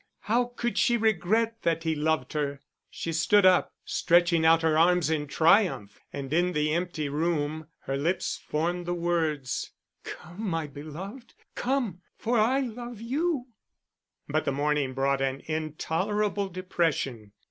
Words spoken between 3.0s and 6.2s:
stood up, stretching out her arms in triumph,